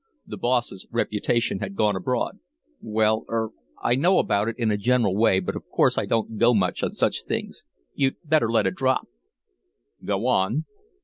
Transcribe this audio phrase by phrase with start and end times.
[0.25, 2.39] The boss's reputation had gone abroad.
[2.81, 3.51] "Well er
[3.83, 6.81] I know about it in a general way, but of course I don't go much
[6.81, 7.65] on such things.
[7.93, 9.07] You'd better let it drop."
[10.03, 10.65] "Go on."